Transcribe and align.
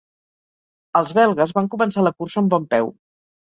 Els 1.01 1.11
belgues 1.19 1.53
van 1.59 1.71
començar 1.75 2.07
la 2.09 2.15
cursa 2.19 2.43
amb 2.45 2.53
bon 2.57 2.69
peu. 2.75 2.93